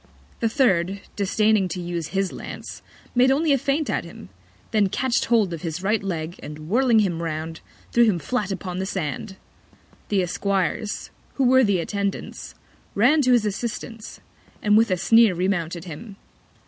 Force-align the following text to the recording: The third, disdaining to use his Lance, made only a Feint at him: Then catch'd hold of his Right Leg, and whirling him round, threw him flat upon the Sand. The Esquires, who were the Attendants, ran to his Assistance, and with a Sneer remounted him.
The 0.39 0.49
third, 0.49 1.01
disdaining 1.15 1.67
to 1.67 1.79
use 1.79 2.07
his 2.07 2.31
Lance, 2.33 2.81
made 3.13 3.29
only 3.29 3.53
a 3.53 3.57
Feint 3.59 3.87
at 3.87 4.03
him: 4.03 4.29
Then 4.71 4.89
catch'd 4.89 5.25
hold 5.25 5.53
of 5.53 5.61
his 5.61 5.83
Right 5.83 6.03
Leg, 6.03 6.39
and 6.41 6.67
whirling 6.67 7.01
him 7.01 7.21
round, 7.21 7.59
threw 7.91 8.05
him 8.05 8.17
flat 8.17 8.51
upon 8.51 8.79
the 8.79 8.87
Sand. 8.87 9.35
The 10.09 10.23
Esquires, 10.23 11.11
who 11.35 11.43
were 11.43 11.63
the 11.63 11.77
Attendants, 11.77 12.55
ran 12.95 13.21
to 13.21 13.31
his 13.33 13.45
Assistance, 13.45 14.19
and 14.59 14.75
with 14.75 14.89
a 14.89 14.97
Sneer 14.97 15.35
remounted 15.35 15.85
him. 15.85 16.15